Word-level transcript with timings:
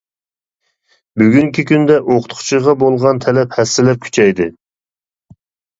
بۈگۈنكى 1.21 1.65
كۈندە 1.73 1.99
ئوقۇتقۇچىغا 1.99 2.77
بولغان 2.85 3.23
تەلەپ 3.27 3.61
ھەسسىلەپ 3.61 4.05
كۈچەيدى. 4.09 4.53